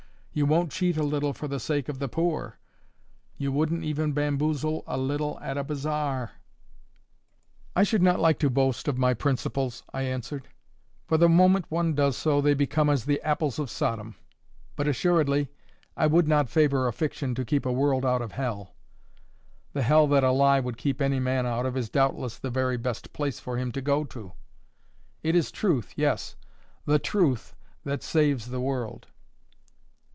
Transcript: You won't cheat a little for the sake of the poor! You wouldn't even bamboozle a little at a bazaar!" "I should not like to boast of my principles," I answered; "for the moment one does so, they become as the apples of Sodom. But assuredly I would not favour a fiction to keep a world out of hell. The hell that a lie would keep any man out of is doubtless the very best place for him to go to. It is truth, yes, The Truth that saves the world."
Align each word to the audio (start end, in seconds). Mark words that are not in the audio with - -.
You 0.33 0.45
won't 0.45 0.71
cheat 0.71 0.95
a 0.95 1.03
little 1.03 1.33
for 1.33 1.49
the 1.49 1.59
sake 1.59 1.89
of 1.89 1.99
the 1.99 2.07
poor! 2.07 2.57
You 3.35 3.51
wouldn't 3.51 3.83
even 3.83 4.13
bamboozle 4.13 4.81
a 4.87 4.97
little 4.97 5.37
at 5.41 5.57
a 5.57 5.63
bazaar!" 5.65 6.31
"I 7.75 7.83
should 7.83 8.01
not 8.01 8.17
like 8.17 8.39
to 8.39 8.49
boast 8.49 8.87
of 8.87 8.97
my 8.97 9.13
principles," 9.13 9.83
I 9.93 10.03
answered; 10.03 10.47
"for 11.05 11.17
the 11.17 11.27
moment 11.27 11.65
one 11.67 11.95
does 11.95 12.15
so, 12.15 12.39
they 12.39 12.53
become 12.53 12.89
as 12.89 13.03
the 13.03 13.21
apples 13.23 13.59
of 13.59 13.69
Sodom. 13.69 14.15
But 14.77 14.87
assuredly 14.87 15.49
I 15.97 16.07
would 16.07 16.29
not 16.29 16.47
favour 16.49 16.87
a 16.87 16.93
fiction 16.93 17.35
to 17.35 17.43
keep 17.43 17.65
a 17.65 17.73
world 17.73 18.05
out 18.05 18.21
of 18.21 18.31
hell. 18.31 18.73
The 19.73 19.81
hell 19.83 20.07
that 20.07 20.23
a 20.23 20.31
lie 20.31 20.61
would 20.61 20.77
keep 20.77 21.01
any 21.01 21.19
man 21.19 21.45
out 21.45 21.65
of 21.65 21.75
is 21.75 21.89
doubtless 21.89 22.37
the 22.39 22.49
very 22.49 22.77
best 22.77 23.11
place 23.11 23.41
for 23.41 23.57
him 23.57 23.69
to 23.73 23.81
go 23.81 24.05
to. 24.05 24.31
It 25.23 25.35
is 25.35 25.51
truth, 25.51 25.91
yes, 25.97 26.37
The 26.85 26.99
Truth 26.99 27.53
that 27.83 28.01
saves 28.01 28.45
the 28.45 28.61
world." 28.61 29.07